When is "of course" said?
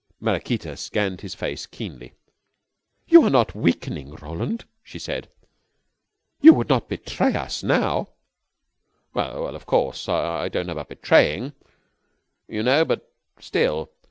9.55-10.09